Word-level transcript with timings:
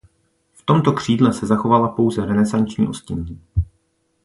V 0.53 0.61
tomto 0.65 0.91
křídle 0.93 1.33
se 1.33 1.45
zachovala 1.45 1.89
pouze 1.89 2.25
renesanční 2.25 2.87
ostění. 2.87 3.41